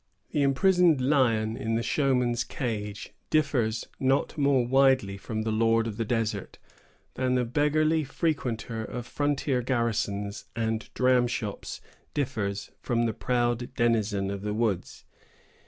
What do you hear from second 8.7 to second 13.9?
of frontier garrisons and dramshops differs from the proud